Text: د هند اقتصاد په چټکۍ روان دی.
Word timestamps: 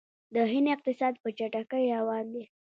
د 0.33 0.35
هند 0.51 0.67
اقتصاد 0.75 1.13
په 1.23 1.29
چټکۍ 1.37 1.83
روان 1.95 2.25
دی. 2.33 2.43